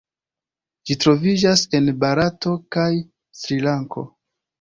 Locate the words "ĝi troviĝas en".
0.89-1.91